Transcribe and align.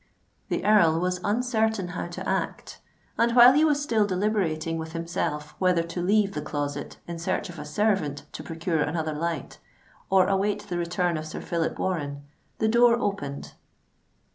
The 0.49 0.65
Earl 0.65 0.99
was 0.99 1.19
uncertain 1.23 1.89
how 1.89 2.07
to 2.07 2.27
act; 2.27 2.79
and 3.19 3.35
while 3.35 3.53
he 3.53 3.63
was 3.63 3.79
still 3.79 4.07
deliberating 4.07 4.79
with 4.79 4.93
himself 4.93 5.53
whether 5.59 5.83
to 5.83 6.01
leave 6.01 6.33
the 6.33 6.41
Closet 6.41 6.97
in 7.07 7.19
search 7.19 7.49
of 7.49 7.59
a 7.59 7.65
servant 7.65 8.25
to 8.31 8.41
procure 8.41 8.81
another 8.81 9.13
light, 9.13 9.59
or 10.09 10.25
await 10.25 10.61
the 10.69 10.77
return 10.79 11.17
of 11.17 11.27
Sir 11.27 11.39
Phillip 11.39 11.77
Warren, 11.77 12.23
the 12.57 12.67
door 12.67 12.95
opened. 12.95 13.53